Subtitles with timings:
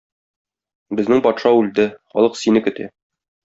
[1.01, 2.93] Безнең патша үлде, халык сине көтә.